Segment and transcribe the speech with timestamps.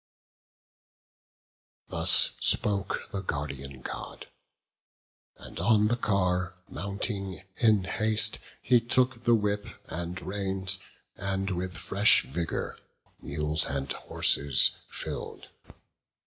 [1.89, 4.29] Thus spoke the Guardian God,
[5.37, 10.79] and on the car Mounting in haste, he took the whip and reins,
[11.17, 12.79] And with fresh vigour
[13.21, 15.49] mules and horses fill'd.